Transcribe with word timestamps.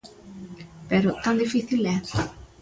Pero, 0.89 1.09
¿tan 1.23 1.35
difícil 1.43 1.81
é? 1.95 1.97